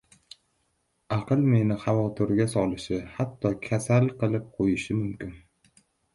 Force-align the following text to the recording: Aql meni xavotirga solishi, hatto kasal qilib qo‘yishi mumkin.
Aql 1.17 1.43
meni 1.51 1.77
xavotirga 1.83 2.47
solishi, 2.55 2.99
hatto 3.19 3.53
kasal 3.69 4.11
qilib 4.25 4.51
qo‘yishi 4.57 4.99
mumkin. 5.05 5.39